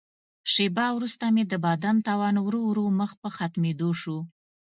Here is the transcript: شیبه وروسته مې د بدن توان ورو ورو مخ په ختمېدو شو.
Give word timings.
شیبه 0.53 0.85
وروسته 0.93 1.25
مې 1.33 1.43
د 1.47 1.53
بدن 1.65 1.95
توان 2.07 2.35
ورو 2.41 2.61
ورو 2.69 2.85
مخ 2.99 3.11
په 3.21 3.29
ختمېدو 3.35 3.89
شو. 4.01 4.17